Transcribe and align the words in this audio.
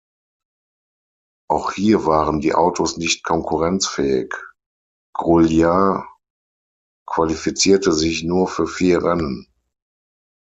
Auch 1.47 1.73
hier 1.73 2.07
waren 2.07 2.39
die 2.41 2.55
Autos 2.55 2.97
nicht 2.97 3.23
konkurrenzfähig; 3.23 4.33
Grouillard 5.13 6.07
qualifizierte 7.05 7.91
sich 7.93 8.23
nur 8.23 8.47
für 8.47 8.65
vier 8.65 9.03
Rennen. 9.03 9.45